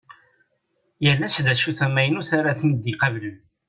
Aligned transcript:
Yal 1.03 1.19
ass 1.27 1.37
d 1.45 1.47
acu-t 1.51 1.79
amaynut 1.85 2.29
ara 2.37 2.57
ten-id-iqablen. 2.59 3.37